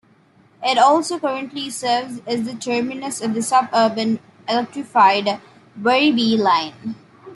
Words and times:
It 0.63 0.79
also 0.79 1.19
currently 1.19 1.69
serves 1.69 2.21
as 2.25 2.41
the 2.41 2.55
terminus 2.55 3.21
of 3.21 3.35
the 3.35 3.43
suburban 3.43 4.19
electrified 4.49 5.39
Werribee 5.79 6.39
line. 6.39 6.95